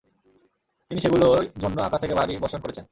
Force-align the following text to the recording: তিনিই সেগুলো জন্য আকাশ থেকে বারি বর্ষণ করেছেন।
তিনিই 0.91 1.03
সেগুলো 1.05 1.25
জন্য 1.61 1.77
আকাশ 1.81 1.99
থেকে 2.03 2.15
বারি 2.15 2.33
বর্ষণ 2.43 2.59
করেছেন। 2.61 2.79